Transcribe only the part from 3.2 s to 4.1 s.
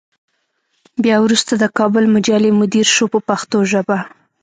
پښتو ژبه.